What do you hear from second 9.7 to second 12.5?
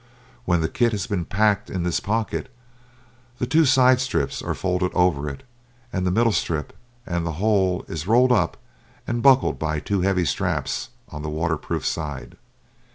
two heavy straps on the waterproof side.